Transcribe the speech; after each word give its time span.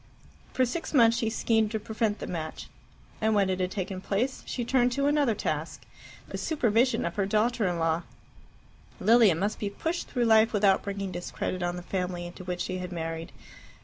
For 0.51 0.65
six 0.65 0.95
months 0.95 1.17
she 1.19 1.29
schemed 1.29 1.69
to 1.69 1.79
prevent 1.79 2.17
the 2.17 2.25
match, 2.25 2.69
and 3.21 3.35
when 3.35 3.51
it 3.51 3.59
had 3.59 3.69
taken 3.69 4.01
place 4.01 4.41
she 4.47 4.65
turned 4.65 4.91
to 4.93 5.05
another 5.05 5.35
task 5.35 5.81
the 6.27 6.39
supervision 6.39 7.05
of 7.05 7.17
her 7.17 7.27
daughter 7.27 7.67
in 7.67 7.77
law. 7.77 8.01
Lilia 8.99 9.35
must 9.35 9.59
be 9.59 9.69
pushed 9.69 10.07
through 10.07 10.25
life 10.25 10.53
without 10.53 10.81
bringing 10.81 11.11
discredit 11.11 11.61
on 11.61 11.75
the 11.75 11.83
family 11.83 12.25
into 12.25 12.43
which 12.43 12.61
she 12.61 12.79
had 12.79 12.91
married. 12.91 13.31